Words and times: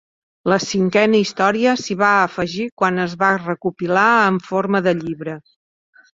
La 0.51 0.55
cinquena 0.61 1.19
història 1.23 1.73
s'hi 1.81 1.97
va 1.99 2.09
afegir 2.21 2.65
quan 2.83 2.99
es 3.05 3.15
va 3.25 3.31
recopilar 3.43 4.09
en 4.33 4.43
forma 4.49 4.83
de 4.89 4.97
llibre. 5.05 5.39